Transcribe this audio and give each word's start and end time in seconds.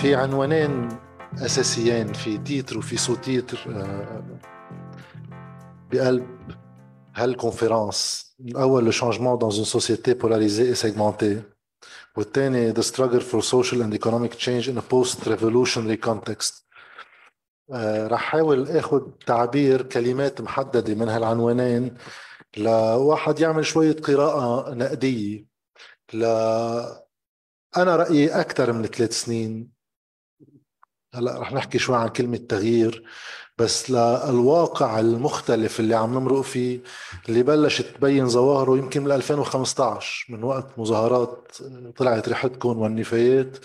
في 0.00 0.14
عنوانين 0.14 0.88
أساسيين 1.34 2.12
في 2.12 2.38
titre 2.38 2.78
وفي 2.78 2.96
sous-titre 2.96 3.58
آه، 3.68 4.38
بقلب 5.92 6.26
هال 7.14 7.33
conférence 7.33 8.30
الأول 8.40 8.84
le 8.84 8.90
changement 8.90 9.38
dans 9.38 9.52
une 9.52 9.64
société 9.64 10.14
polarisée 10.14 10.68
et 10.68 10.74
segmentée 10.74 11.42
والثاني 12.16 12.74
The 12.74 12.82
Struggle 12.82 13.22
for 13.22 13.42
Social 13.42 13.80
and 13.82 13.94
Economic 13.94 14.38
Change 14.38 14.68
in 14.68 14.78
a 14.78 14.82
Post-Revolutionary 14.82 16.08
Context. 16.08 16.64
راح 17.70 18.12
احاول 18.12 18.68
اخذ 18.68 19.02
تعبير 19.26 19.82
كلمات 19.82 20.40
محددة 20.40 20.94
من 20.94 21.08
هالعنوانين. 21.08 21.94
لواحد 22.56 23.40
يعمل 23.40 23.66
شوية 23.66 23.96
قراءة 23.96 24.74
نقدية. 24.74 25.46
ل 26.14 26.24
أنا 27.76 27.96
رأيي 27.96 28.40
أكثر 28.40 28.72
من 28.72 28.86
ثلاث 28.86 29.12
سنين. 29.12 29.79
هلا 31.14 31.40
رح 31.40 31.52
نحكي 31.52 31.78
شوي 31.78 31.96
عن 31.96 32.08
كلمة 32.08 32.36
تغيير 32.36 33.04
بس 33.58 33.90
للواقع 33.90 35.00
المختلف 35.00 35.80
اللي 35.80 35.94
عم 35.94 36.14
نمرق 36.18 36.40
فيه 36.40 36.80
اللي 37.28 37.42
بلشت 37.42 37.84
تبين 37.96 38.28
ظواهره 38.28 38.78
يمكن 38.78 39.04
من 39.04 39.12
2015 39.12 40.26
من 40.32 40.44
وقت 40.44 40.78
مظاهرات 40.78 41.52
طلعت 41.96 42.28
ريحتكم 42.28 42.78
والنفايات 42.78 43.56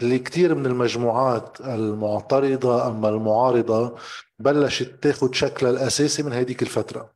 اللي 0.00 0.18
كثير 0.18 0.54
من 0.54 0.66
المجموعات 0.66 1.60
المعترضة 1.60 2.86
أما 2.86 3.08
المعارضة 3.08 3.96
بلشت 4.38 4.94
تاخد 5.02 5.34
شكلها 5.34 5.70
الأساسي 5.72 6.22
من 6.22 6.32
هذيك 6.32 6.62
الفترة. 6.62 7.14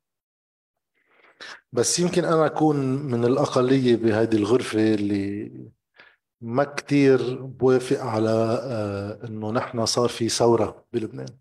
بس 1.73 1.99
يمكن 1.99 2.25
أنا 2.25 2.47
أكون 2.47 2.77
من 2.87 3.25
الأقلية 3.25 3.97
بهذه 3.97 4.37
الغرفة 4.37 4.95
اللي 4.95 5.53
ما 6.43 6.65
كتير 6.65 7.43
بوافق 7.43 8.01
على 8.01 8.61
آه، 8.63 9.27
إنه 9.27 9.51
نحن 9.51 9.87
صار 9.87 10.09
في 10.09 10.29
ثورة 10.29 10.85
بلبنان. 10.93 11.39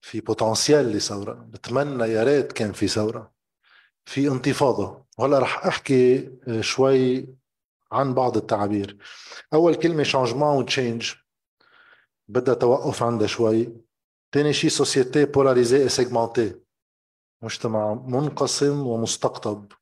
في 0.00 0.20
potentiel 0.20 0.86
لثورة. 0.92 1.32
بتمنى 1.32 2.04
يا 2.04 2.24
ريت 2.24 2.52
كان 2.52 2.72
في 2.72 2.88
ثورة. 2.88 3.32
في 4.04 4.28
انتفاضة. 4.28 5.06
وهلا 5.18 5.38
رح 5.38 5.66
أحكي 5.66 6.30
آه، 6.48 6.60
شوي 6.60 7.28
عن 7.92 8.14
بعض 8.14 8.36
التعابير. 8.36 8.98
أول 9.52 9.74
كلمة 9.74 10.02
changement 10.02 10.56
و 10.56 10.64
change 10.64 11.12
بدها 12.28 12.54
توقف 12.54 13.02
عندها 13.02 13.26
شوي. 13.26 13.72
ثاني 14.32 14.52
شيء 14.52 14.70
société 14.70 15.24
polarisée 15.24 15.88
segmentée 15.88 16.60
مجتمع 17.42 17.94
منقسم 17.94 18.86
ومستقطب. 18.86 19.72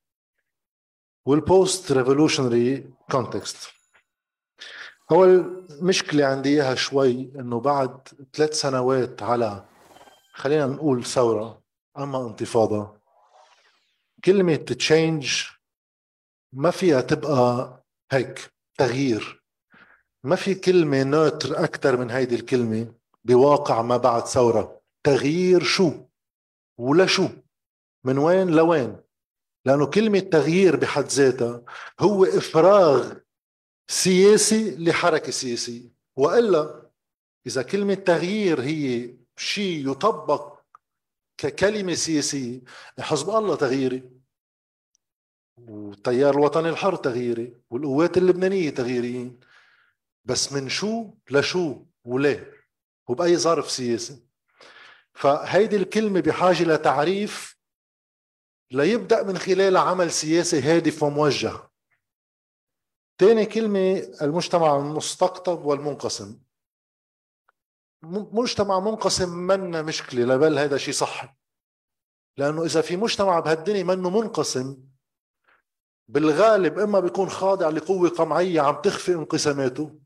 وال 1.26 1.92
post-revolutionary 1.92 2.90
context 3.10 3.75
اول 5.10 5.66
مشكله 5.80 6.24
عندي 6.24 6.48
إياها 6.48 6.74
شوي 6.74 7.32
إنه 7.36 7.60
بعد 7.60 8.08
ثلاث 8.32 8.52
سنوات 8.52 9.22
على 9.22 9.64
خلينا 10.32 10.66
نقول 10.66 11.04
ثورة 11.04 11.62
أما 11.98 12.26
انتفاضة 12.26 12.96
كلمة 14.24 14.54
change 14.54 15.42
ما 16.52 16.70
فيها 16.70 17.00
تبقى 17.00 17.72
هيك 18.12 18.52
تغيير. 18.78 19.42
ما 20.24 20.36
في 20.36 20.54
كلمة 20.54 21.02
neutre 21.02 21.64
أكثر 21.64 21.96
من 21.96 22.10
هيدي 22.10 22.34
الكلمة 22.34 22.92
بواقع 23.24 23.82
ما 23.82 23.96
بعد 23.96 24.26
ثورة. 24.26 24.80
تغيير 25.04 25.62
شو؟ 25.62 25.92
ولا 26.78 27.06
شو؟ 27.06 27.28
من 28.04 28.18
وين 28.18 28.50
لوين؟ 28.50 28.96
لأنه 29.64 29.86
كلمة 29.86 30.18
تغيير 30.18 30.76
بحد 30.76 31.04
ذاتها 31.04 31.62
هو 32.00 32.24
إفراغ 32.24 33.12
سياسي 33.88 34.76
لحركة 34.76 35.30
سياسية. 35.30 35.88
وإلا 36.16 36.90
إذا 37.46 37.62
كلمة 37.62 37.94
تغيير 37.94 38.60
هي 38.60 39.14
شيء 39.36 39.90
يطبق 39.90 40.58
ككلمة 41.38 41.94
سياسية 41.94 42.60
حزب 43.00 43.30
الله 43.30 43.56
تغييري 43.56 44.10
والتيار 45.56 46.34
الوطني 46.34 46.68
الحر 46.68 46.96
تغييري 46.96 47.56
والقوات 47.70 48.18
اللبنانية 48.18 48.70
تغييريين. 48.70 49.40
بس 50.24 50.52
من 50.52 50.68
شو 50.68 51.10
لشو 51.30 51.84
وليه 52.04 52.52
وبأي 53.08 53.36
ظرف 53.36 53.70
سياسي. 53.70 54.22
فهيدي 55.14 55.76
الكلمة 55.76 56.20
بحاجة 56.20 56.64
لتعريف 56.64 57.56
ليبدأ 58.70 59.22
من 59.22 59.38
خلال 59.38 59.76
عمل 59.76 60.10
سياسي 60.12 60.60
هادف 60.60 61.02
وموجه. 61.02 61.65
تاني 63.18 63.46
كلمة 63.46 64.02
المجتمع 64.22 64.76
المستقطب 64.76 65.64
والمنقسم. 65.64 66.38
مجتمع 68.32 68.80
منقسم 68.80 69.28
منا 69.28 69.82
مشكلة 69.82 70.36
بل 70.36 70.58
هذا 70.58 70.76
شيء 70.76 70.94
صحي 70.94 71.28
لأنه 72.36 72.64
إذا 72.64 72.80
في 72.80 72.96
مجتمع 72.96 73.40
بهالدنيا 73.40 73.82
منه 73.82 74.10
منقسم 74.10 74.78
بالغالب 76.08 76.78
إما 76.78 77.00
بيكون 77.00 77.28
خاضع 77.28 77.68
لقوة 77.68 78.08
قمعية 78.08 78.60
عم 78.60 78.74
تخفي 78.74 79.12
انقساماته 79.12 79.98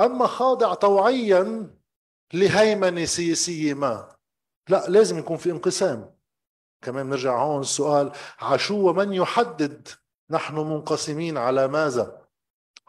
أما 0.00 0.26
خاضع 0.26 0.74
طوعيا 0.74 1.70
لهيمنة 2.32 3.04
سياسية 3.04 3.74
ما 3.74 4.16
لا 4.68 4.86
لازم 4.88 5.18
يكون 5.18 5.36
في 5.36 5.50
انقسام. 5.50 6.14
كمان 6.82 7.08
نرجع 7.08 7.42
هون 7.42 7.60
السؤال 7.60 8.12
عشو 8.38 8.88
ومن 8.90 9.12
يحدد 9.12 9.88
نحن 10.30 10.54
منقسمين 10.54 11.36
على 11.38 11.68
ماذا؟ 11.68 12.22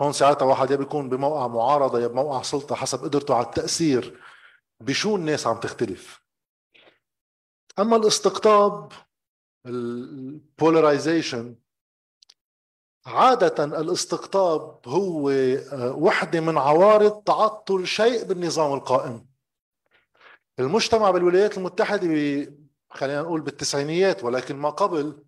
هون 0.02 0.14
ساعتها 0.14 0.46
واحد 0.46 0.72
يا 0.72 0.76
بيكون 0.76 1.10
بموقع 1.10 1.48
معارضة 1.48 2.00
يا 2.00 2.08
بموقع 2.08 2.42
سلطة 2.42 2.76
حسب 2.76 3.04
قدرته 3.04 3.36
على 3.36 3.46
التأثير 3.46 4.22
بشو 4.80 5.16
الناس 5.16 5.48
عم 5.48 5.60
تختلف. 5.60 6.22
أما 7.80 7.96
الاستقطاب 7.96 8.92
البولاريزيشن 9.66 11.56
عادة 13.06 13.64
الاستقطاب 13.64 14.80
هو 14.88 15.30
آه، 15.30 15.94
وحدة 15.98 16.40
من 16.40 16.58
عوارض 16.58 17.24
تعطل 17.24 17.88
شيء 17.88 18.24
بالنظام 18.24 18.74
القائم. 18.74 19.30
المجتمع 20.60 21.12
بالولايات 21.12 21.58
المتحدة 21.58 22.08
خلينا 22.90 23.22
نقول 23.22 23.42
بالتسعينيات 23.42 24.24
ولكن 24.24 24.56
ما 24.56 24.70
قبل 24.70 25.24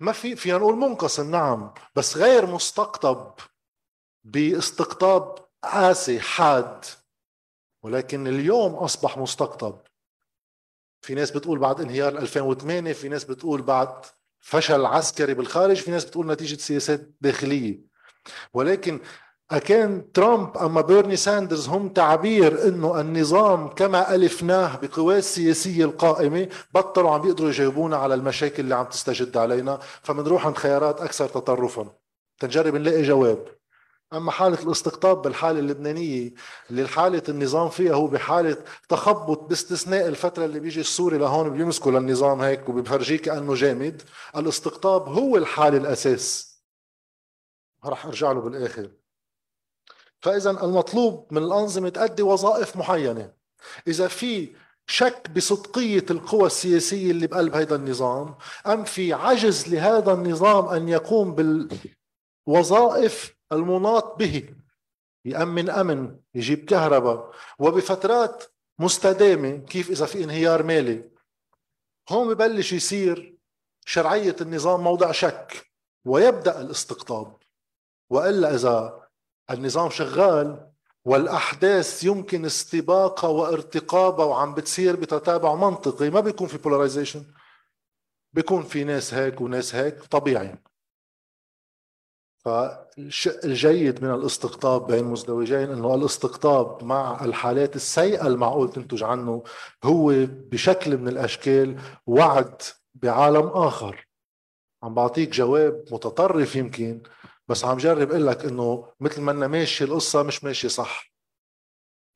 ما 0.00 0.12
في 0.12 0.36
فينا 0.36 0.58
نقول 0.58 0.76
منقسم 0.76 1.30
نعم 1.30 1.74
بس 1.96 2.16
غير 2.16 2.46
مستقطب 2.46 3.34
باستقطاب 4.24 5.38
قاسي 5.62 6.20
حاد 6.20 6.84
ولكن 7.82 8.26
اليوم 8.26 8.74
أصبح 8.74 9.18
مستقطب. 9.18 9.80
في 11.02 11.14
ناس 11.14 11.30
بتقول 11.30 11.58
بعد 11.58 11.80
انهيار 11.80 12.18
2008 12.18 12.92
في 12.92 13.08
ناس 13.08 13.24
بتقول 13.24 13.62
بعد 13.62 14.06
فشل 14.40 14.86
عسكري 14.86 15.34
بالخارج 15.34 15.76
في 15.76 15.90
ناس 15.90 16.04
بتقول 16.04 16.26
نتيجة 16.26 16.56
سياسات 16.56 17.10
داخلية. 17.20 17.80
ولكن 18.54 19.00
أكان 19.56 20.12
ترامب 20.12 20.56
أما 20.56 20.80
بيرني 20.80 21.16
ساندرز 21.16 21.68
هم 21.68 21.88
تعبير 21.88 22.68
أنه 22.68 23.00
النظام 23.00 23.68
كما 23.68 24.14
ألفناه 24.14 24.76
بقوى 24.76 25.18
السياسية 25.18 25.84
القائمة 25.84 26.48
بطلوا 26.74 27.10
عم 27.10 27.20
بيقدروا 27.22 27.48
يجاوبونا 27.48 27.96
على 27.96 28.14
المشاكل 28.14 28.62
اللي 28.62 28.74
عم 28.74 28.84
تستجد 28.84 29.36
علينا 29.36 29.78
فمنروح 30.02 30.46
عند 30.46 30.56
خيارات 30.56 31.00
أكثر 31.00 31.28
تطرفا. 31.28 31.92
تنجرب 32.40 32.74
نلاقي 32.74 33.02
جواب. 33.02 33.48
أما 34.12 34.30
حالة 34.30 34.62
الاستقطاب 34.62 35.22
بالحالة 35.22 35.58
اللبنانية 35.58 36.32
اللي 36.70 36.88
حالة 36.88 37.22
النظام 37.28 37.68
فيها 37.68 37.94
هو 37.94 38.06
بحالة 38.06 38.56
تخبط 38.88 39.40
باستثناء 39.40 40.08
الفترة 40.08 40.44
اللي 40.44 40.60
بيجي 40.60 40.80
السوري 40.80 41.18
لهون 41.18 41.50
بيمسكوا 41.50 41.92
للنظام 41.92 42.40
هيك 42.40 42.68
وبيفرجيه 42.68 43.16
كأنه 43.16 43.54
جامد 43.54 44.02
الاستقطاب 44.36 45.08
هو 45.08 45.36
الحاله 45.36 45.76
الأساس. 45.76 46.54
رح 47.84 48.06
أرجع 48.06 48.32
له 48.32 48.40
بالآخر. 48.40 48.90
فإذا 50.24 50.50
المطلوب 50.50 51.26
من 51.30 51.42
الأنظمة 51.42 51.88
تؤدي 51.88 52.22
وظائف 52.22 52.76
معينه 52.76 53.32
إذا 53.88 54.08
في 54.08 54.56
شك 54.86 55.30
بصدقية 55.30 56.04
القوى 56.10 56.46
السياسية 56.46 57.10
اللي 57.10 57.26
بقلب 57.26 57.54
هذا 57.54 57.76
النظام 57.76 58.34
أم 58.66 58.84
في 58.84 59.12
عجز 59.12 59.68
لهذا 59.68 60.12
النظام 60.12 60.68
أن 60.68 60.88
يقوم 60.88 61.34
بالوظائف 62.46 63.36
المناط 63.52 64.16
به 64.18 64.54
يأمن 65.24 65.70
أمن 65.70 66.16
يجيب 66.34 66.64
كهرباء 66.64 67.30
وبفترات 67.58 68.44
مستدامة 68.78 69.56
كيف 69.56 69.90
إذا 69.90 70.06
في 70.06 70.24
انهيار 70.24 70.62
مالي. 70.62 71.10
هون 72.10 72.34
ببلش 72.34 72.72
يصير 72.72 73.38
شرعية 73.86 74.36
النظام 74.40 74.80
موضع 74.80 75.12
شك 75.12 75.70
ويبدأ 76.04 76.60
الاستقطاب. 76.60 77.36
وإلا 78.10 78.54
إذا 78.54 79.03
النظام 79.50 79.90
شغال 79.90 80.70
والأحداث 81.04 82.04
يمكن 82.04 82.44
استباقها 82.44 83.30
وارتقابها 83.30 84.26
وعم 84.26 84.54
بتصير 84.54 84.96
بتتابع 84.96 85.54
منطقي. 85.54 86.10
ما 86.10 86.20
بيكون 86.20 86.46
في 86.46 86.58
بولاريزيشن 86.58 87.24
بيكون 88.32 88.62
في 88.62 88.84
ناس 88.84 89.14
هيك 89.14 89.40
وناس 89.40 89.74
هيك 89.74 90.02
طبيعي. 90.04 90.58
فالجيد 92.44 94.04
من 94.04 94.14
الاستقطاب 94.14 94.86
بين 94.86 95.04
مزدوجين 95.04 95.70
إنه 95.70 95.94
الاستقطاب 95.94 96.84
مع 96.84 97.24
الحالات 97.24 97.76
السيئة 97.76 98.26
المعقول 98.26 98.72
تنتج 98.72 99.02
عنه 99.02 99.42
هو 99.84 100.12
بشكل 100.28 100.96
من 100.98 101.08
الأشكال 101.08 101.80
وعد 102.06 102.62
بعالم 102.94 103.46
آخر. 103.46 104.08
عم 104.82 104.94
بعطيك 104.94 105.28
جواب 105.30 105.84
متطرف 105.92 106.56
يمكن 106.56 107.02
بس 107.48 107.64
عم 107.64 107.76
جرب 107.76 108.10
أقول 108.10 108.26
لك 108.26 108.44
إنه 108.44 108.92
مثل 109.00 109.20
ما 109.20 109.32
أنا 109.32 109.46
ماشي 109.46 109.84
القصة 109.84 110.22
مش 110.22 110.44
ماشي 110.44 110.68
صح. 110.68 111.14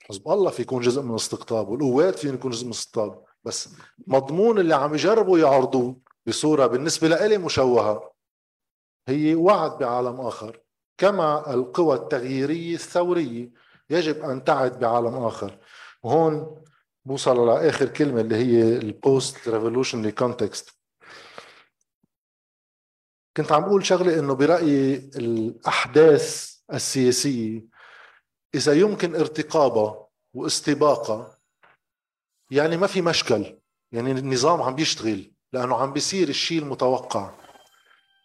حزب 0.02 0.28
الله 0.28 0.50
في 0.50 0.62
يكون 0.62 0.82
جزء 0.82 1.02
من 1.02 1.10
الاستقطاب 1.10 1.69
والقوات 1.69 2.19
في 2.19 2.28
يكون 2.28 2.50
جزء 2.50 2.64
من 2.64 2.70
الاستقطاب 2.72 3.25
بس 3.44 3.69
مضمون 4.06 4.58
اللي 4.58 4.75
عم 4.75 4.94
يجربوا 4.94 5.38
يعرضوه 5.38 5.96
بصورة 6.26 6.66
بالنسبة 6.66 7.08
لإلي 7.08 7.38
مشوهة. 7.38 8.12
هي 9.08 9.34
وعد 9.34 9.78
بعالم 9.78 10.20
آخر 10.20 10.60
كما 10.98 11.54
القوى 11.54 11.96
التغييرية 11.96 12.75
الثورية 12.75 13.50
يجب 13.90 14.22
أن 14.25 14.44
تعد 14.44 14.78
بعالم 14.78 15.14
آخر. 15.14 15.58
وهون 16.02 16.62
بوصل 17.04 17.46
لاخر 17.46 17.88
كلمة 17.88 18.20
اللي 18.20 18.36
هي 18.36 18.78
ال 18.78 19.48
post-revolutionary 19.48 20.12
context 20.12 20.77
كنت 23.38 23.52
عم 23.52 23.64
أقول 23.64 23.87
شغلة 23.87 24.19
إنه 24.19 24.35
برأيي 24.35 25.11
الأحداث 25.17 26.55
السياسية 26.75 27.64
إذا 28.55 28.73
يمكن 28.73 29.14
ارتقابها 29.14 30.06
واستباقها 30.35 31.38
يعني 32.50 32.76
ما 32.76 32.87
في 32.87 33.02
مشكل. 33.02 33.58
يعني 33.93 34.12
النظام 34.12 34.62
عم 34.62 34.75
بيشتغل 34.75 35.32
لأنه 35.52 35.76
عم 35.76 35.93
بيصير 35.93 36.29
الشيء 36.29 36.58
المتوقع. 36.62 37.31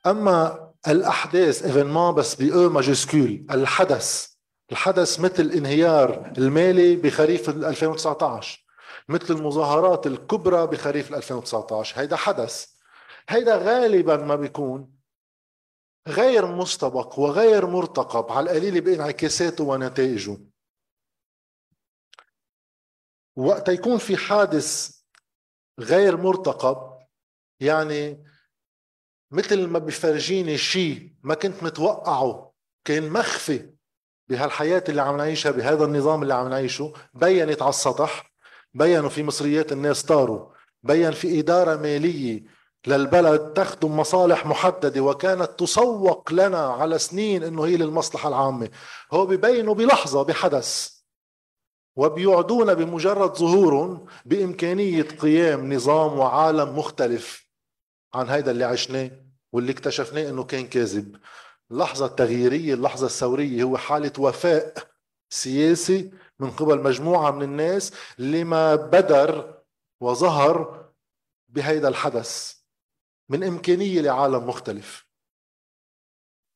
أما 0.06 0.70
الأحداث 0.88 1.66
événement 1.66 2.16
بس 2.16 2.36
بـ 2.36 2.70
E 2.70 2.77
majuscule 2.77 3.46
الحدث 3.52 4.34
الحدث 4.72 5.20
مثل 5.20 5.52
انهيار 5.52 6.34
المالي 6.38 6.96
بخريف 6.96 7.50
2019 7.50 8.66
مثل 9.10 9.34
المظاهرات 9.34 10.08
الكبرى 10.08 10.68
بخريف 10.68 11.14
2019 11.14 12.02
هيدا 12.02 12.16
حدث. 12.16 12.66
هيدا 13.30 13.56
غالبا 13.56 14.18
ما 14.18 14.36
بيكون 14.36 14.93
غير 16.08 16.46
مستبق 16.46 17.20
وغير 17.20 17.66
مرتقب. 17.66 18.32
على 18.32 18.52
القليل 18.52 18.82
بانعكاساته 18.82 19.64
ونتائجه. 19.64 20.38
وقت 23.36 23.70
يكون 23.70 23.98
في 23.98 24.18
حادث 24.18 25.00
غير 25.80 26.18
مرتقب 26.18 27.00
يعني 27.60 28.24
مثل 29.32 29.68
ما 29.68 29.80
بفرجيني 29.80 30.58
شيء 30.58 31.16
ما 31.24 31.36
كنت 31.36 31.64
متوقعه 31.64 32.54
كان 32.86 33.10
مخفي 33.10 33.74
بهالحياة 34.30 34.84
اللي 34.90 35.02
عم 35.02 35.18
نعيشها 35.18 35.52
بهذا 35.52 35.86
النظام 35.86 36.24
اللي 36.24 36.34
عم 36.34 36.50
نعيشه. 36.50 36.94
بينت 37.14 37.62
على 37.62 37.70
السطح 37.70 38.32
بينوا 38.74 39.10
في 39.10 39.24
مصريات 39.24 39.72
الناس 39.72 40.04
طاروا 40.04 40.54
بين 40.84 41.12
في 41.12 41.40
إدارة 41.40 41.76
مالية 41.76 42.44
للبلد 42.88 43.54
تخدم 43.54 44.00
مصالح 44.00 44.46
محددة 44.46 45.02
وكانت 45.02 45.50
تسوق 45.58 46.34
لنا 46.34 46.60
على 46.60 47.00
سنين 47.00 47.44
إنه 47.44 47.66
هي 47.66 47.78
للمصلحة 47.78 48.30
العامة. 48.30 48.70
هو 49.14 49.26
ببينوا 49.26 49.74
بلحظة 49.74 50.24
بحدث. 50.24 50.94
وبيوعدونا 51.96 52.74
بمجرد 52.74 53.36
ظهورهم 53.36 54.06
بإمكانية 54.26 55.02
قيام 55.02 55.74
نظام 55.74 56.20
وعالم 56.20 56.80
مختلف 56.80 57.48
عن 58.14 58.30
هيدا 58.30 58.52
اللي 58.52 58.64
عشناه 58.64 59.12
واللي 59.54 59.72
اكتشفناه 59.72 60.30
إنه 60.30 60.44
كان 60.44 60.68
كاذب. 60.68 61.16
اللحظة 61.72 62.06
التغييرية 62.06 62.74
اللحظة 62.74 63.06
الثورية 63.06 63.64
هو 63.64 63.78
حالة 63.78 64.12
وفاء 64.20 64.74
سياسي 65.30 66.12
من 66.40 66.52
قبل 66.52 66.82
مجموعة 66.82 67.32
من 67.32 67.44
الناس 67.44 67.94
لما 68.18 68.76
بدر 68.76 69.54
وظهر 70.02 70.86
بهيدا 71.50 71.88
الحدث. 71.88 72.63
من 73.30 73.44
إمكانية 73.44 74.02
لعالم 74.02 74.48
مختلف. 74.50 75.08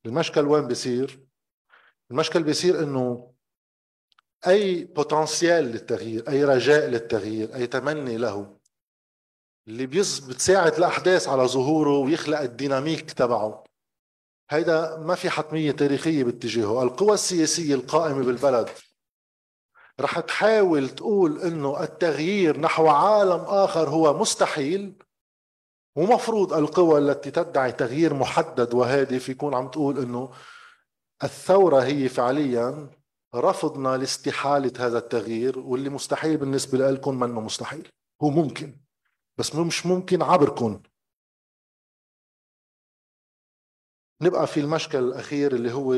المشكل 0.05 0.45
وين 0.45 0.67
بيصير؟ 0.67 1.27
المشكل 2.11 2.43
بيصير 2.43 2.83
إنه 2.83 3.33
أي 4.47 4.83
بوتنسيال 4.83 5.63
للتغيير 5.63 6.29
أي 6.29 6.43
رجاء 6.43 6.89
للتغيير 6.89 7.55
أي 7.55 7.67
تمني 7.67 8.17
له 8.17 8.57
اللي 9.67 9.85
بتساعد 9.87 10.73
الأحداث 10.73 11.27
على 11.27 11.43
ظهوره 11.43 11.97
ويخلق 11.97 12.39
الديناميك 12.39 13.11
تبعه. 13.11 13.63
هيدا 14.49 14.97
ما 14.97 15.15
في 15.15 15.29
حتمية 15.29 15.71
تاريخية 15.71 16.23
باتجاهه. 16.23 16.83
القوى 16.83 17.13
السياسية 17.13 17.75
القائمة 17.75 18.23
بالبلد 18.25 18.69
رح 19.99 20.19
تحاول 20.19 20.89
تقول 20.89 21.41
إنه 21.41 21.83
التغيير 21.83 22.59
نحو 22.59 22.87
عالم 22.87 23.41
آخر 23.41 23.89
هو 23.89 24.19
مستحيل. 24.19 25.03
ومفروض 25.97 26.53
القوى 26.53 26.99
التي 26.99 27.31
تدعي 27.31 27.71
تغيير 27.71 28.13
محدد 28.13 28.73
وهادف 28.73 29.29
يكون 29.29 29.53
عم 29.53 29.67
تقول 29.67 29.99
إنه 29.99 30.33
الثورة 31.23 31.83
هي 31.83 32.09
فعليا 32.09 32.89
رفضنا 33.35 33.97
لاستحالة 33.97 34.73
هذا 34.79 34.97
التغيير 34.97 35.59
واللي 35.59 35.89
مستحيل 35.89 36.37
بالنسبة 36.37 36.77
لكم 36.91 37.19
منه 37.19 37.41
مستحيل. 37.41 37.91
هو 38.23 38.29
ممكن 38.29 38.77
بس 39.37 39.55
مش 39.55 39.85
ممكن 39.85 40.21
عبركم. 40.21 40.81
نبقى 44.21 44.47
في 44.47 44.59
المشكل 44.59 44.97
الأخير 44.97 45.55
اللي 45.55 45.73
هو 45.73 45.93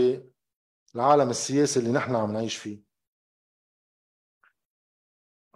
العالم 0.95 1.29
السياسي 1.29 1.79
اللي 1.79 1.91
نحن 1.91 2.15
عم 2.15 2.31
نعيش 2.33 2.55
فيه. 2.57 2.83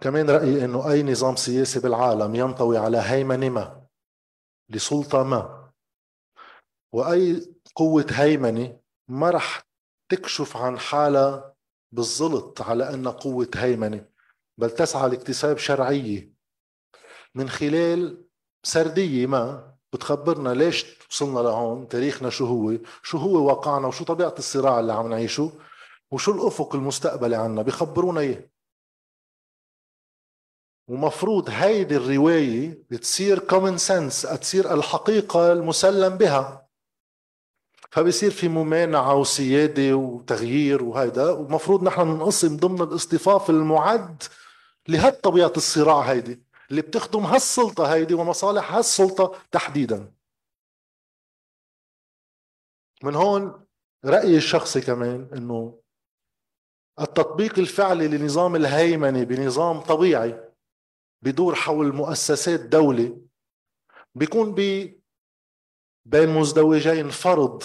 كمان 0.00 0.30
رأيي 0.30 0.64
أنه 0.64 0.90
أي 0.90 1.02
نظام 1.02 1.36
سياسي 1.36 1.80
بالعالم 1.80 2.34
ينطوي 2.34 2.78
على 2.78 2.98
هيمنة 2.98 3.48
ما 3.48 3.83
لسلطة 4.70 5.22
ما. 5.22 5.70
وأي 6.92 7.54
قوة 7.74 8.06
هيمنة 8.10 8.80
ما 9.08 9.30
رح 9.30 9.62
تكشف 10.08 10.56
عن 10.56 10.78
حالها 10.78 11.54
بالزلط 11.92 12.62
على 12.62 12.94
أنها 12.94 13.12
قوة 13.12 13.50
هيمنة 13.54 14.08
بل 14.58 14.70
تسعى 14.70 15.08
لاكتساب 15.08 15.58
شرعية. 15.58 16.32
من 17.34 17.48
خلال 17.48 18.24
سردية 18.62 19.26
ما 19.26 19.74
بتخبرنا 19.92 20.48
ليش 20.54 20.86
وصلنا 21.10 21.40
لهون 21.40 21.88
تاريخنا 21.88 22.30
شو 22.30 22.46
هو 22.46 22.78
شو 23.02 23.18
هو 23.18 23.46
واقعنا 23.46 23.86
وشو 23.86 24.04
طبيعة 24.04 24.34
الصراع 24.38 24.80
اللي 24.80 24.92
عم 24.92 25.08
نعيشه 25.08 25.52
وشو 26.10 26.32
الأفق 26.32 26.74
المستقبلي 26.74 27.36
عنا 27.36 27.62
بخبرونا 27.62 28.20
إياه. 28.20 28.50
ومفروض 30.88 31.50
هيدي 31.50 31.96
الرواية 31.96 32.82
تصير 33.00 33.38
كومن 33.38 33.78
سنس 33.78 34.22
تصير 34.22 34.74
الحقيقة 34.74 35.52
المسلم 35.52 36.16
بها. 36.16 36.68
فبصير 37.90 38.30
في 38.30 38.48
ممانعة 38.48 39.14
وسيادة 39.14 39.94
وتغيير 39.94 40.82
وهيدا. 40.82 41.30
ومفروض 41.30 41.82
نحن 41.82 42.00
ننقسم 42.00 42.56
ضمن 42.56 42.82
الاصطفاف 42.82 43.50
المعد 43.50 44.22
لهالطبيعة 44.88 45.52
الصراع 45.56 46.00
هيدي 46.00 46.42
اللي 46.70 46.82
بتخدم 46.82 47.20
هالسلطة 47.20 47.94
هيدي 47.94 48.14
ومصالح 48.14 48.74
هالسلطة 48.74 49.38
تحديدا. 49.52 50.12
من 53.02 53.14
هون 53.14 53.64
رأيي 54.04 54.36
الشخصي 54.36 54.80
كمان 54.80 55.28
إنه 55.36 55.80
التطبيق 57.00 57.58
الفعلي 57.58 58.08
لنظام 58.08 58.56
الهيمنة 58.56 59.22
بنظام 59.24 59.80
طبيعي 59.80 60.43
بدور 61.24 61.54
حول 61.54 61.94
مؤسسات 61.94 62.60
دولة 62.60 63.20
بيكون 64.14 64.54
بي 64.54 65.02
بين 66.04 66.28
مزدوجين 66.28 67.10
فرض 67.10 67.62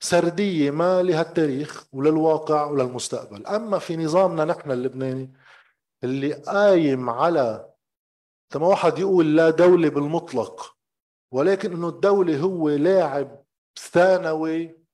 سردية 0.00 0.70
ما 0.70 1.02
لهالتاريخ 1.02 1.86
وللواقع 1.92 2.64
وللمستقبل. 2.64 3.46
أما 3.46 3.78
في 3.78 3.96
نظامنا 3.96 4.44
نحن 4.44 4.70
اللبناني 4.70 5.32
اللي 6.04 6.32
قايم 6.32 7.10
على 7.10 7.70
تما 8.50 8.66
واحد 8.66 8.98
يقول 8.98 9.36
لا 9.36 9.50
دولة 9.50 9.88
بالمطلق 9.88 10.76
ولكن 11.32 11.72
إنه 11.72 11.88
الدولة 11.88 12.40
هو 12.40 12.68
لاعب 12.70 13.44
ثانوي 13.78 14.84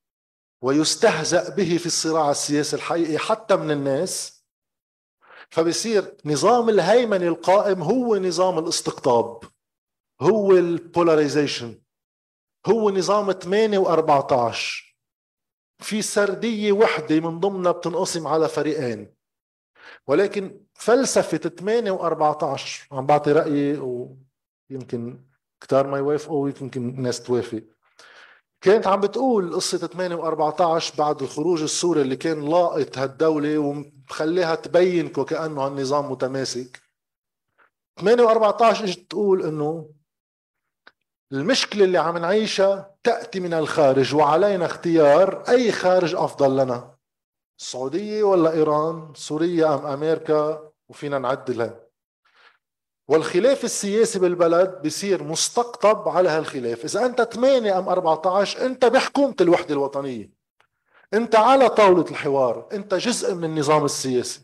ويستهزأ 0.62 1.54
به 1.54 1.76
في 1.76 1.86
الصراع 1.86 2.30
السياسي 2.30 2.76
الحقيقي 2.76 3.18
حتى 3.18 3.56
من 3.56 3.70
الناس 3.70 4.39
فبصير 5.50 6.16
نظام 6.24 6.68
الهيمنة 6.68 7.26
القائم 7.26 7.82
هو 7.82 8.16
نظام 8.16 8.58
الاستقطاب 8.58 9.44
هو 10.20 10.52
البولاريزيشن 10.52 11.80
هو 12.66 12.90
نظام 12.90 13.32
8 13.32 13.78
و14 13.78 14.54
في 15.78 16.02
سردية 16.02 16.72
وحدة 16.72 17.20
من 17.20 17.40
ضمنها 17.40 17.72
بتنقسم 17.72 18.26
على 18.26 18.48
فريقين. 18.48 19.14
ولكن 20.06 20.60
فلسفة 20.74 21.38
8 21.38 21.92
و14 21.98 22.60
عم 22.92 23.06
بعطي 23.06 23.32
رأيي 23.32 23.78
ويمكن 24.70 25.24
كتار 25.60 25.86
ما 25.86 25.98
يوافقوا 25.98 26.44
ويمكن 26.44 26.88
الناس 26.88 27.22
توافق. 27.22 27.62
كانت 28.60 28.86
عم 28.86 29.00
بتقول 29.00 29.54
قصة 29.54 29.78
8 29.78 30.16
و14 30.16 30.96
بعد 30.98 31.22
الخروج 31.22 31.62
السوري 31.62 32.02
اللي 32.02 32.16
كان 32.16 32.48
لاقط 32.48 32.98
هالدولة 32.98 33.58
ومخليها 33.58 34.54
تبين 34.54 35.12
وكأنه 35.18 35.66
هالنظام 35.66 36.12
متماسك. 36.12 36.80
8 38.00 38.26
و14 38.26 38.62
إجت 38.62 39.10
تقول 39.10 39.42
إنه 39.42 39.90
المشكلة 41.32 41.84
اللي 41.84 41.98
عم 41.98 42.18
نعيشها 42.18 42.94
تأتي 43.04 43.40
من 43.40 43.54
الخارج 43.54 44.14
وعلينا 44.14 44.66
اختيار 44.66 45.44
أي 45.48 45.72
خارج 45.72 46.14
أفضل 46.14 46.56
لنا. 46.56 46.94
السعودية 47.60 48.22
ولا 48.22 48.52
إيران 48.52 49.12
سوريا 49.14 49.74
أم 49.74 49.86
أمريكا؟ 49.86 50.70
وفينا 50.88 51.18
نعدلها. 51.18 51.89
والخلاف 53.10 53.64
السياسي 53.64 54.18
بالبلد 54.18 54.82
بصير 54.86 55.22
مستقطب 55.22 56.08
على 56.08 56.28
هالخلاف. 56.28 56.84
إذا 56.84 57.06
أنت 57.06 57.22
8 57.22 57.78
أم 57.78 57.88
14 57.88 58.66
أنت 58.66 58.84
بحكومة 58.84 59.34
الوحدة 59.40 59.74
الوطنية. 59.74 60.30
أنت 61.14 61.34
على 61.34 61.68
طاولة 61.68 62.04
الحوار 62.10 62.68
أنت 62.72 62.94
جزء 62.94 63.34
من 63.34 63.44
النظام 63.44 63.84
السياسي. 63.84 64.40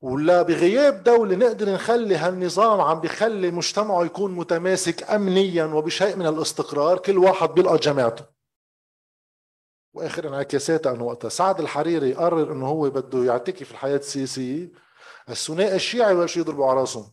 ولا 0.00 0.42
بغياب 0.42 1.02
دولة 1.02 1.36
نقدر 1.36 1.72
نخلي 1.72 2.16
هالنظام 2.16 2.80
عم 2.80 3.00
بخلي 3.00 3.50
مجتمعه 3.50 4.04
يكون 4.04 4.32
متماسك 4.32 5.10
أمنيا 5.10 5.64
وبشيء 5.64 6.16
من 6.16 6.26
الاستقرار 6.26 6.98
كل 6.98 7.18
واحد 7.18 7.48
بيلقى 7.48 7.76
جماعته 7.76 8.24
وآخر 9.94 10.28
انعكاساتها 10.28 10.92
انه 10.92 11.04
وقتها 11.04 11.28
سعد 11.28 11.60
الحريري 11.60 12.14
قرر 12.14 12.52
إنه 12.52 12.66
هو 12.66 12.90
بده 12.90 13.24
يعتكي 13.24 13.64
في 13.64 13.70
الحياة 13.70 13.96
السياسية. 13.96 14.85
الثنائي 15.30 15.74
الشيعي 15.74 16.14
بلشوا 16.14 16.42
يضربوا 16.42 16.66
على 16.70 16.80
راسهم. 16.80 17.12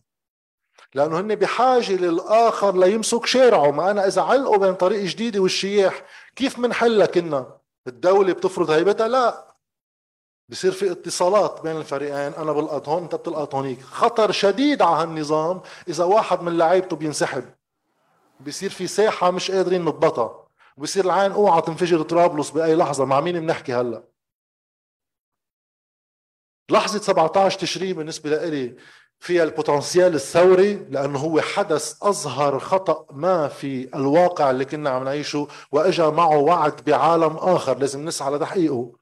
لأنه 0.94 1.20
هن 1.20 1.34
بحاجة 1.34 1.92
للآخر 1.92 2.76
ليمسك 2.76 3.26
شارعه 3.26 3.70
ما 3.70 3.90
أنا 3.90 4.06
إذا 4.06 4.22
علقوا 4.22 4.56
بين 4.56 4.74
طريق 4.74 5.04
جديدة 5.04 5.40
والشياح 5.40 6.02
كيف 6.36 6.58
منحلها 6.58 7.06
كنا؟ 7.06 7.46
الدولة 7.86 8.32
بتفرض 8.32 8.70
هيبتها؟ 8.70 9.08
لا. 9.08 9.54
بصير 10.48 10.72
في 10.72 10.92
اتصالات 10.92 11.60
بين 11.62 11.76
الفريقين. 11.76 12.34
أنا 12.34 12.52
بلقط 12.52 12.88
هون 12.88 13.02
أنت 13.02 13.14
بتلقط 13.14 13.54
هونيك. 13.54 13.82
خطر 13.82 14.32
شديد 14.32 14.82
على 14.82 15.02
هالنظام. 15.02 15.60
إذا 15.88 16.04
واحد 16.04 16.42
من 16.42 16.58
لعيبته 16.58 16.96
بينسحب 16.96 17.44
بصير 18.46 18.70
في 18.70 18.86
ساحة 18.86 19.30
مش 19.30 19.50
قادرين 19.50 19.84
نضبطها 19.84 20.46
وبصير 20.76 21.04
العين 21.04 21.32
أوعى 21.32 21.62
تنفجر 21.62 22.02
طرابلس 22.02 22.50
بأي 22.50 22.74
لحظة. 22.74 23.04
مع 23.04 23.20
مين 23.20 23.40
بنحكي 23.40 23.74
هلأ؟ 23.74 24.02
لحظة 26.70 26.98
17 26.98 27.58
تشرين 27.58 27.96
بالنسبة 27.96 28.30
لإلي 28.30 28.76
فيها 29.18 29.42
البوتنسيال 29.42 30.14
الثوري 30.14 30.74
لأنه 30.74 31.18
هو 31.18 31.40
حدث 31.40 32.02
أظهر 32.02 32.58
خطأ 32.58 33.06
ما 33.12 33.48
في 33.48 33.96
الواقع 33.96 34.50
اللي 34.50 34.64
كنا 34.64 34.90
عم 34.90 35.04
نعيشه 35.04 35.48
وإجا 35.72 36.08
معه 36.10 36.36
وعد 36.38 36.84
بعالم 36.84 37.36
آخر 37.36 37.78
لازم 37.78 38.04
نسعى 38.04 38.34
لتحقيقه. 38.34 38.92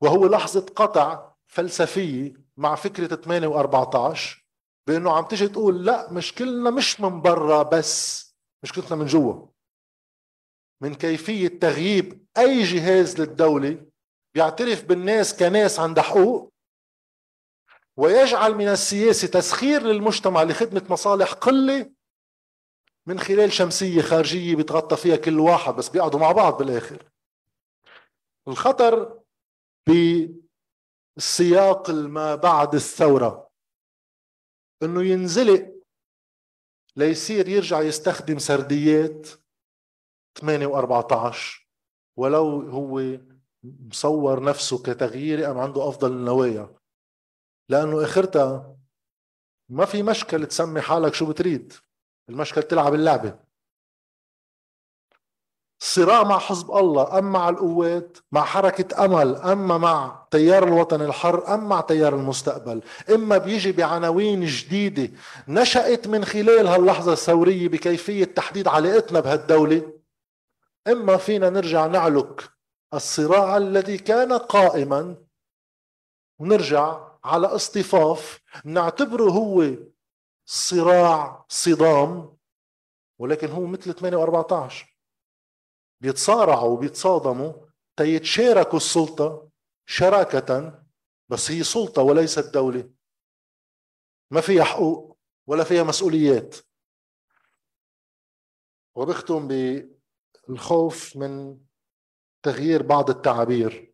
وهو 0.00 0.26
لحظة 0.26 0.66
قطع 0.76 1.32
فلسفية 1.46 2.32
مع 2.56 2.74
فكرة 2.74 3.16
8 3.16 3.48
و14 3.48 4.18
بأنه 4.86 5.12
عم 5.12 5.24
تيجي 5.24 5.48
تقول 5.48 5.84
لا 5.84 6.12
مشكلنا 6.12 6.70
مش 6.70 7.00
من 7.00 7.20
برا 7.20 7.62
بس 7.62 8.26
مشكلتنا 8.62 8.96
من 8.96 9.06
جوا. 9.06 9.46
من 10.82 10.94
كيفية 10.94 11.48
تغييب 11.48 12.26
أي 12.38 12.62
جهاز 12.62 13.20
للدولة 13.20 13.86
بيعترف 14.34 14.84
بالناس 14.84 15.36
كناس 15.36 15.80
عندها 15.80 16.04
حقوق 16.04 16.51
ويجعل 18.02 18.54
من 18.54 18.68
السياسة 18.68 19.28
تسخير 19.28 19.82
للمجتمع 19.82 20.42
لخدمة 20.42 20.86
مصالح 20.90 21.32
قلة 21.32 21.92
من 23.06 23.20
خلال 23.20 23.52
شمسية 23.52 24.02
خارجية 24.02 24.56
بيتغطى 24.56 24.96
فيها 24.96 25.16
كل 25.16 25.40
واحد 25.40 25.74
بس 25.74 25.88
بيقعدوا 25.88 26.20
مع 26.20 26.32
بعض 26.32 26.58
بالآخر. 26.58 27.10
الخطر 28.48 29.20
بالسياق 31.16 31.90
ما 31.90 32.34
بعد 32.34 32.74
الثورة 32.74 33.50
إنه 34.82 35.02
ينزلق 35.02 35.72
ليصير 36.96 37.48
يرجع 37.48 37.80
يستخدم 37.80 38.38
سرديات 38.38 39.28
8 40.40 40.66
و14 40.66 41.36
ولو 42.16 42.60
هو 42.60 43.18
مصور 43.64 44.42
نفسه 44.42 44.82
كتغييري 44.82 45.46
أم 45.46 45.58
عنده 45.58 45.88
أفضل 45.88 46.12
النوايا 46.12 46.81
لأنه 47.68 48.04
آخرتها 48.04 48.76
ما 49.68 49.84
في 49.84 50.02
مشكل 50.02 50.46
تسمي 50.46 50.80
حالك 50.80 51.14
شو 51.14 51.26
بتريد 51.26 51.72
المشكل 52.28 52.62
تلعب 52.62 52.94
اللعبة. 52.94 53.38
الصراع 55.80 56.22
مع 56.22 56.38
حزب 56.38 56.70
الله 56.70 57.18
أم 57.18 57.32
مع 57.32 57.48
القوات 57.48 58.18
مع 58.32 58.44
حركة 58.44 59.04
أمل 59.04 59.36
أما 59.36 59.78
مع 59.78 60.26
تيار 60.30 60.64
الوطن 60.68 61.02
الحر 61.02 61.54
أم 61.54 61.68
مع 61.68 61.80
تيار 61.80 62.14
المستقبل. 62.14 62.82
إما 63.10 63.38
بيجي 63.38 63.72
بعناوين 63.72 64.44
جديدة 64.44 65.12
نشأت 65.48 66.08
من 66.08 66.24
خلال 66.24 66.66
هاللحظة 66.66 67.12
الثورية 67.12 67.68
بكيفية 67.68 68.24
تحديد 68.24 68.68
علاقتنا 68.68 69.20
بهالدولة 69.20 69.92
إما 70.88 71.16
فينا 71.16 71.50
نرجع 71.50 71.86
نعلك 71.86 72.50
الصراع 72.94 73.56
الذي 73.56 73.98
كان 73.98 74.32
قائما 74.32 75.16
ونرجع 76.38 77.11
على 77.24 77.46
اصطفاف 77.46 78.40
نعتبره 78.64 79.30
هو 79.30 79.76
صراع 80.44 81.44
صدام 81.48 82.36
ولكن 83.18 83.48
هو 83.48 83.66
مثل 83.66 83.94
8 83.94 84.16
و14 84.16 84.72
بيتصارعوا 86.00 86.68
وبيتصادموا 86.68 87.52
تيتشاركوا 87.96 88.76
السلطة 88.76 89.48
شراكة 89.86 90.82
بس 91.28 91.50
هي 91.50 91.62
سلطة 91.62 92.02
وليست 92.02 92.54
دولة. 92.54 92.90
ما 94.30 94.40
فيها 94.40 94.64
حقوق 94.64 95.18
ولا 95.46 95.64
فيها 95.64 95.82
مسؤوليات. 95.82 96.56
وبختم 98.94 99.48
بالخوف 99.48 101.16
من 101.16 101.58
تغيير 102.42 102.82
بعض 102.82 103.10
التعابير. 103.10 103.91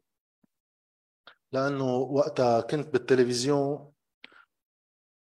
لأنه 1.52 1.96
وقتها 1.96 2.60
كنت 2.60 2.88
بالتلفزيون 2.88 3.92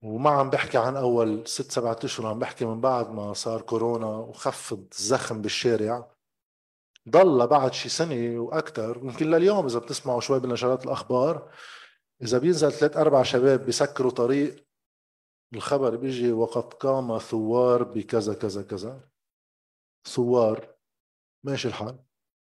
وما 0.02 0.30
عم 0.30 0.50
بحكي 0.50 0.78
عن 0.78 0.96
أول 0.96 1.48
ست 1.48 1.72
سبعة 1.72 1.98
أشهر 2.04 2.26
عم 2.26 2.38
بحكي 2.38 2.64
من 2.64 2.80
بعد 2.80 3.10
ما 3.10 3.32
صار 3.32 3.60
كورونا 3.60 4.06
وخفض 4.06 4.86
الزخم 4.92 5.42
بالشارع. 5.42 6.14
ضل 7.08 7.46
بعد 7.46 7.72
شي 7.72 7.88
سنة 7.88 8.38
وأكثر 8.38 8.96
يمكن 8.96 9.30
لليوم 9.30 9.66
إذا 9.66 9.78
بتسمعوا 9.78 10.20
شوي 10.20 10.40
بنشرات 10.40 10.84
الأخبار 10.84 11.52
إذا 12.22 12.38
بينزل 12.38 12.72
ثلاث 12.72 12.96
أربع 12.96 13.22
شباب 13.22 13.64
بيسكروا 13.64 14.10
طريق 14.10 14.66
الخبر 15.54 15.96
بيجي 15.96 16.32
وقد 16.32 16.74
قام 16.74 17.18
ثوار 17.18 17.82
بكذا 17.82 18.34
كذا 18.34 18.62
كذا. 18.62 19.08
ثوار. 20.04 20.74
ماشي 21.44 21.68
الحال. 21.68 21.98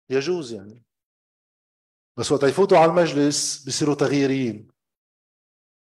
يجوز 0.09 0.53
يعني. 0.53 0.88
بس 2.19 2.31
وقت 2.31 2.43
يفوتوا 2.43 2.77
على 2.77 2.91
المجلس 2.91 3.63
بيصيروا 3.63 3.95
تغييريين 3.95 4.71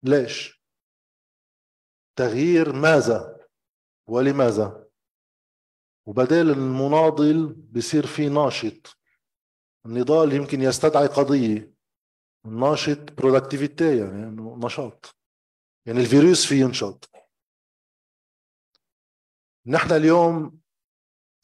ليش؟ 0.02 0.64
تغيير 2.18 2.72
ماذا؟ 2.72 3.46
ولماذا؟ 4.08 4.88
وبدال 6.06 6.50
المناضل 6.50 7.52
بصير 7.52 8.06
في 8.06 8.28
ناشط. 8.28 8.98
النضال 9.86 10.32
يمكن 10.32 10.62
يستدعي 10.62 11.06
قضية. 11.06 11.74
الناشط 12.46 13.12
productivité 13.12 13.98
يعني 13.98 14.28
إنه 14.28 14.58
نشاط. 14.64 15.16
يعني 15.86 16.00
الفيروس 16.00 16.46
فيه 16.46 16.60
ينشط. 16.60 17.10
نحن 19.66 19.92
اليوم 19.92 20.60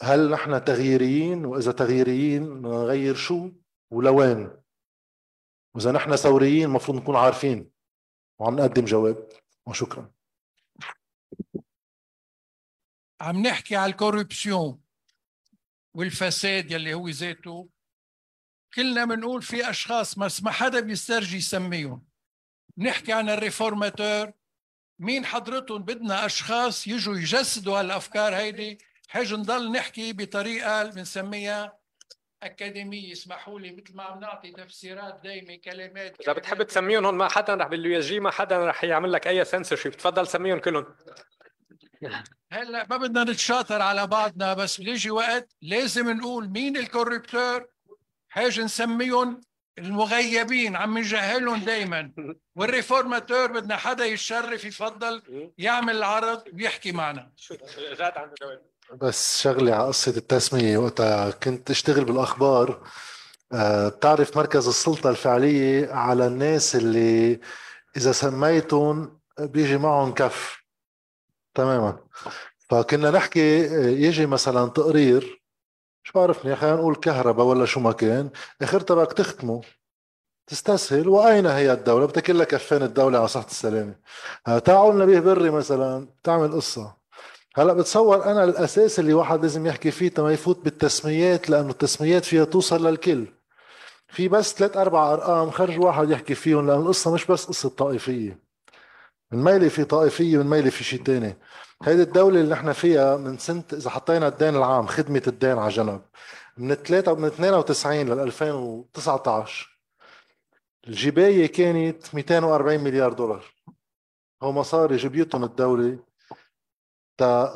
هل 0.03 0.31
نحن 0.31 0.65
تغييريين؟ 0.65 1.45
وإذا 1.45 1.73
تغييريين 1.73 2.63
نغير 2.63 3.15
شو؟ 3.15 3.51
ولوين؟ 3.91 4.60
واذا 5.75 5.93
نحن 5.93 6.17
ثوريين 6.17 6.65
المفروض 6.65 6.99
نكون 6.99 7.17
عارفين 7.17 7.71
وعم 8.39 8.57
نقدم 8.57 8.85
جواب. 8.85 9.29
وشكرا. 9.67 10.13
عم 13.21 13.43
نحكي 13.43 13.77
على 13.77 13.93
ال 13.93 14.01
corruption 14.01 14.81
والفساد 15.95 16.71
يلي 16.71 16.95
هو 16.95 17.09
ذاته. 17.09 17.69
كلنا 18.75 19.05
بنقول 19.05 19.43
في 19.43 19.71
أشخاص 19.71 20.19
بس 20.19 20.43
ما 20.43 20.51
حدا 20.51 20.81
بيسترجي 20.81 21.37
يسميهم. 21.37 22.07
نحكي 22.79 23.13
عن 23.13 23.31
ال 23.31 23.38
réformateurs. 23.38 24.33
مين 24.99 25.27
حضرتهم؟ 25.27 25.83
بدنا 25.83 26.27
أشخاص 26.27 26.87
يجوا 26.87 27.17
يجسدوا 27.17 27.81
هالأفكار 27.81 28.37
هيدي. 28.37 28.79
حاجة 29.09 29.35
نضل 29.35 29.73
نحكي 29.73 30.13
بطريقة 30.13 30.85
بنسميها 30.85 31.80
اكاديميه 32.43 33.13
اسمحوا 33.13 33.61
لي 33.61 33.73
مثل 33.73 33.97
ما 33.97 34.03
عم 34.03 34.21
نعطي 34.21 34.53
تفسيرات 34.53 35.21
دايمة 35.25 35.57
كلمات 35.65 36.21
إذا 36.21 36.33
بتحب 36.33 36.63
تسميهم 36.63 37.05
هون 37.05 37.15
ما 37.15 37.29
حدا 37.29 37.55
رح 37.55 37.67
بال 37.67 37.99
USJ 37.99 38.21
ما 38.21 38.31
حدا 38.31 38.67
رح 38.67 38.85
يعمل 38.85 39.13
لك 39.13 39.27
أي 39.27 39.45
سنسورشيب 39.45 39.93
تفضل 39.93 40.27
سميهم 40.27 40.59
كلهم. 40.59 40.87
هلأ 42.53 42.87
ما 42.91 42.97
بدنا 42.97 43.25
نتشاطر 43.25 43.83
على 43.83 44.07
بعضنا 44.07 44.55
بس 44.55 44.81
بيجي 44.81 45.11
وقت 45.11 45.57
لازم 45.63 46.11
نقول 46.11 46.49
مين 46.49 46.77
الكوربتور 46.77 47.67
حاجة 48.29 48.65
نسميهم 48.65 49.41
المغيبين 49.79 50.77
عم 50.77 50.99
نجهلهم 50.99 51.65
دائما 51.65 52.13
والريفورماتور 52.57 53.53
بدنا 53.53 53.77
حدا 53.77 54.05
يتشرف 54.05 54.65
يفضل 54.65 55.23
يعمل 55.59 55.97
العرض 55.97 56.45
ويحكي 56.55 56.93
معنا. 56.93 57.33
بس 58.95 59.41
شغلة 59.41 59.75
على 59.75 59.87
قصة 59.89 60.17
التسمية 60.17 60.79
وقتها 60.79 61.31
كنت 61.31 61.71
أشتغل 61.71 62.05
بالأخبار. 62.05 62.89
آه، 63.53 63.89
بتعرف 63.89 64.37
مركز 64.37 64.69
السلطة 64.69 65.11
الفعلية 65.11 65.93
على 65.93 66.27
الناس 66.27 66.77
اللي 66.77 67.41
إذا 67.97 68.13
سميتهم 68.13 69.21
بيجي 69.39 69.79
معهم 69.79 70.15
كف. 70.15 70.65
تماما. 71.55 71.99
فكنا 72.71 73.11
نحكي 73.11 73.67
آه، 73.67 73.87
يجي 73.89 74.27
مثلا 74.27 74.69
تقرير. 74.69 75.43
مش 76.05 76.13
بعرفني 76.13 76.57
خلينا 76.57 76.77
نقول 76.77 76.97
كهرباء 76.97 77.47
ولا 77.47 77.65
شو 77.65 77.81
ما 77.81 77.93
كان. 77.93 78.31
اخرتها 78.63 78.95
بدك 78.95 79.13
تختمه. 79.13 79.61
تستسهل 80.47 81.09
وأين 81.09 81.47
هي 81.47 81.73
الدولة؟ 81.73 82.07
بتاكل 82.07 82.39
لك 82.39 82.47
كفين 82.47 82.83
الدولة 82.83 83.19
على 83.19 83.29
صحة 83.29 83.47
السلامة. 83.47 83.95
آه، 84.47 84.59
تعال 84.59 84.99
نبيه 84.99 85.21
بري 85.21 85.51
مثلا 85.51 86.09
تعمل 86.25 86.53
قصة. 86.53 87.00
هلا 87.57 87.73
بتصور 87.73 88.25
أنا 88.25 88.45
الأساس 88.45 88.99
اللي 89.01 89.15
واحد 89.15 89.43
لازم 89.43 89.67
يحكي 89.67 89.91
فيه 89.91 90.09
تما 90.09 90.33
يفوت 90.33 90.65
بالتسميات 90.65 91.51
لأنه 91.51 91.71
التسميات 91.71 92.25
فيها 92.25 92.45
توصل 92.45 92.87
للكل. 92.87 93.27
في 94.09 94.29
بس 94.29 94.55
ثلاث 94.55 94.77
أربع 94.77 95.13
أرقام 95.13 95.51
خرج 95.51 95.79
واحد 95.81 96.11
يحكي 96.11 96.35
فيهم 96.35 96.67
لأن 96.67 96.81
القصة 96.81 97.15
مش 97.15 97.27
بس 97.27 97.45
قصة 97.45 97.69
طائفية. 97.69 98.39
من 99.33 99.45
ميلي 99.45 99.71
في 99.71 99.85
طائفية 99.85 100.39
من 100.39 100.47
ميلي 100.47 100.71
في 100.71 100.85
شيء 100.85 101.03
ثاني 101.03 101.37
هيدي 101.83 102.03
الدولة 102.03 102.41
اللي 102.41 102.51
نحن 102.51 102.73
فيها 102.73 103.17
من 103.17 103.39
سنة 103.39 103.63
إذا 103.73 103.91
حطينا 103.91 104.29
الدين 104.29 104.57
العام 104.57 104.87
خدمة 104.87 105.23
الدين 105.27 105.59
على 105.59 105.71
جنب. 105.71 106.01
من 106.57 106.75
3 106.75 107.15
من 107.15 107.25
92 107.25 107.97
لل 108.09 108.21
2019 108.21 109.81
الجباية 110.89 111.47
كانت 111.47 112.15
240 112.15 112.81
مليار 112.81 113.13
دولار. 113.13 113.45
هو 114.43 114.53
مصاري 114.53 114.97
جبيتهم 114.97 115.45
الدولة. 115.45 115.99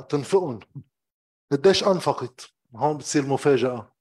تنفقهم 0.09 0.61
قديش 1.53 1.85
أنفقت؟ 1.85 2.51
هون 2.77 2.97
بتصير 2.97 3.27
مفاجأة. 3.27 3.95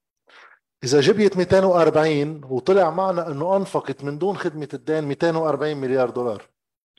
إذا 0.84 1.00
جبيت 1.00 1.36
240 1.36 2.44
وطلع 2.44 2.90
معنا 2.90 3.28
إنه 3.28 3.56
أنفقت 3.56 4.04
من 4.04 4.18
دون 4.18 4.36
خدمة 4.36 4.68
الدين 4.74 5.04
240 5.04 5.76
مليار 5.76 6.10
دولار. 6.10 6.42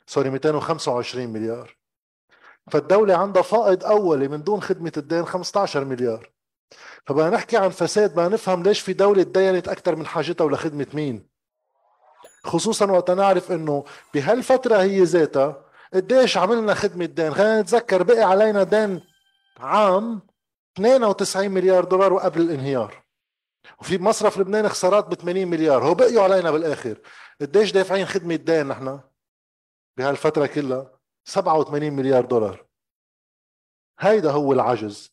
سوري 0.06 0.30
225 0.30 1.28
مليار. 1.28 1.76
فالدولة 2.70 3.16
عندها 3.16 3.42
فائض 3.42 3.84
أولي 3.84 4.28
من 4.28 4.42
دون 4.42 4.62
خدمة 4.62 4.92
الدين 4.96 5.24
15 5.24 5.84
مليار. 5.84 6.30
فبدنا 7.06 7.30
نحكي 7.30 7.56
عن 7.56 7.68
فساد 7.68 8.12
بدنا 8.12 8.28
نفهم 8.28 8.62
ليش 8.62 8.80
في 8.80 8.92
دولة 8.92 9.22
تدينت 9.22 9.68
أكثر 9.68 9.96
من 9.96 10.06
حاجتها 10.06 10.44
ولخدمة 10.44 10.86
مين. 10.94 11.26
خصوصا 12.44 12.90
وقت 12.90 13.10
نعرف 13.10 13.52
إنه 13.52 13.84
بهالفترة 14.14 14.76
هي 14.76 15.02
ذاتها 15.02 15.65
قديش 15.96 16.36
عملنا 16.36 16.74
خدمة 16.74 17.04
دين. 17.04 17.34
خلينا 17.34 17.60
نتذكر 17.60 18.02
بقي 18.02 18.22
علينا 18.22 18.62
دين 18.62 19.00
عام 19.58 20.22
92 20.76 21.50
مليار 21.50 21.84
دولار 21.84 22.12
وقبل 22.12 22.40
الانهيار. 22.40 23.04
وفي 23.78 23.98
مصرف 23.98 24.38
لبنان 24.38 24.68
خسارات 24.68 25.06
ب 25.06 25.14
80 25.14 25.48
مليار. 25.48 25.84
هو 25.84 25.94
بقيوا 25.94 26.22
علينا 26.22 26.50
بالآخر. 26.50 26.98
قديش 27.40 27.72
دافعين 27.72 28.06
خدمة 28.06 28.34
دين 28.34 28.68
نحن 28.68 29.00
بهالفترة 29.96 30.46
كلها؟ 30.46 30.90
87 31.24 31.92
مليار 31.92 32.24
دولار. 32.24 32.66
هيدا 34.00 34.30
هو 34.30 34.52
العجز. 34.52 35.10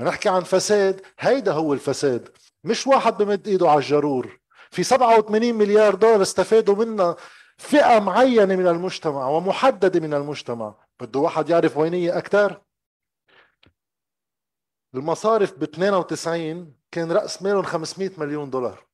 نحكي 0.00 0.28
عن 0.28 0.42
فساد 0.42 1.00
هيدا 1.18 1.52
هو 1.52 1.72
الفساد. 1.72 2.28
مش 2.64 2.86
واحد 2.86 3.18
بمد 3.18 3.48
إيده 3.48 3.70
على 3.70 3.78
الجرور. 3.78 4.40
في 4.70 4.82
87 4.82 5.54
مليار 5.54 5.94
دولار 5.94 6.22
استفادوا 6.22 6.84
منها 6.84 7.16
فئة 7.58 7.98
معينة 7.98 8.56
من 8.56 8.66
المجتمع 8.66 9.28
ومحددة 9.28 10.00
من 10.00 10.14
المجتمع. 10.14 10.74
بده 11.00 11.20
واحد 11.20 11.50
يعرف 11.50 11.76
وين 11.76 11.94
هي 11.94 12.18
أكثر 12.18 12.62
المصارف 14.94 15.58
ب 15.58 15.62
92 15.62 16.74
كان 16.90 17.12
رأس 17.12 17.42
مالهم 17.42 17.62
500 17.62 18.10
مليون 18.18 18.50
دولار. 18.50 18.86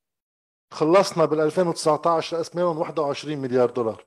خلصنا 0.71 1.25
بال 1.25 1.41
2019 1.41 2.37
رأس 2.39 2.57
مالهم 2.57 2.79
21 2.79 3.39
مليار 3.39 3.71
دولار. 3.71 4.07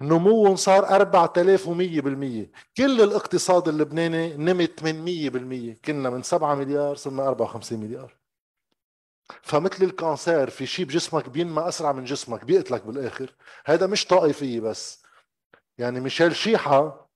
نموهم 0.00 0.56
صار 0.56 0.84
4100% 0.84 2.50
كل 2.76 3.00
الاقتصاد 3.02 3.68
اللبناني 3.68 4.36
نمت 4.36 4.80
800% 4.80 5.80
كنا 5.84 6.10
من 6.10 6.22
7 6.22 6.54
مليار 6.54 6.94
صرنا 6.94 7.28
54 7.28 7.80
مليار. 7.80 8.21
فمثل 9.42 9.84
الكانسير 9.84 10.50
في 10.50 10.66
شيء 10.66 10.84
بجسمك 10.84 11.28
بينمى 11.28 11.68
أسرع 11.68 11.92
من 11.92 12.04
جسمك 12.04 12.44
بيقتلك 12.44 12.86
بالآخر. 12.86 13.34
هذا 13.64 13.86
مش 13.86 14.06
طائفيه 14.06 14.60
بس. 14.60 15.02
يعني 15.78 16.00
ميشيل 16.00 16.36
شيحة 16.36 17.10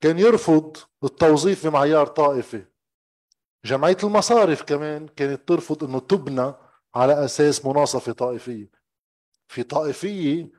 كان 0.00 0.18
يرفض 0.18 0.76
التوظيف 1.04 1.66
بمعيار 1.66 2.06
طائفي. 2.06 2.64
جمعية 3.64 3.96
المصارف 4.04 4.62
كمان 4.62 5.08
كانت 5.08 5.48
ترفض 5.48 5.84
إنه 5.84 6.00
تبنى 6.00 6.54
على 6.94 7.24
أساس 7.24 7.66
مناصفة 7.66 8.12
طائفية. 8.12 8.70
في 9.48 9.62
طائفية 9.62 10.50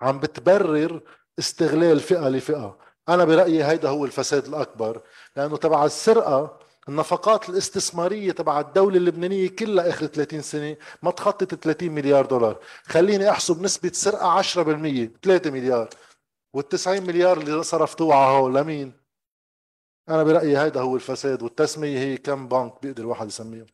عم 0.00 0.20
بتبرر 0.20 1.02
استغلال 1.38 2.00
فئة 2.00 2.28
لفئة. 2.28 2.78
أنا 3.08 3.24
برأيي 3.24 3.64
هيدا 3.64 3.88
هو 3.88 4.04
الفساد 4.04 4.46
الأكبر 4.46 5.02
لأنه 5.36 5.56
تبع 5.56 5.84
السرقة 5.84 6.58
النفقات 6.88 7.48
الاستثمارية 7.48 8.32
تبع 8.32 8.60
الدولة 8.60 8.96
اللبنانية 8.96 9.48
كلها 9.48 9.88
آخر 9.88 10.06
30 10.06 10.42
سنة 10.42 10.76
ما 11.02 11.10
تخطت 11.10 11.54
30 11.54 11.90
مليار 11.90 12.26
دولار. 12.26 12.60
خليني 12.84 13.30
أحسب 13.30 13.62
نسبة 13.62 13.90
سرقة 13.94 14.42
10% 14.42 15.10
3 15.22 15.50
مليار. 15.50 15.88
وال90 16.56 16.88
مليار 16.88 17.38
اللي 17.38 17.62
صرفتوها 17.62 18.16
على 18.16 18.38
هول 18.38 18.54
لمين؟ 18.54 18.92
أنا 20.08 20.22
برأيي 20.22 20.58
هيدا 20.58 20.80
هو 20.80 20.96
الفساد 20.96 21.42
والتسمية 21.42 21.98
هي 21.98 22.16
كم 22.16 22.48
بنك 22.48 22.82
بيقدر 22.82 23.02
الواحد 23.02 23.26
يسميهم 23.26 23.66